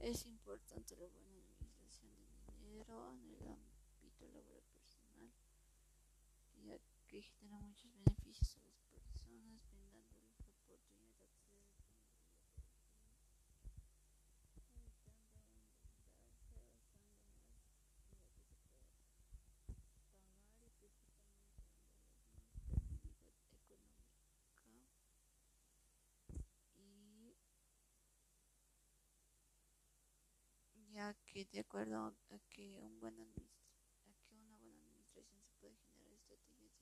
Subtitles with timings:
[0.00, 5.30] Es importante la buena administración del dinero en el ámbito laboral personal,
[6.64, 11.76] ya que genera muchos a las personas, brindándoles la oportunidad de acceder
[30.99, 31.96] a ya que de acuerdo
[32.30, 36.72] a que, un buen a que una buena administración se puede generar estrategias